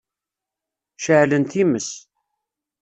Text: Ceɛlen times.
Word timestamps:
Ceɛlen 1.03 1.43
times. 1.51 1.89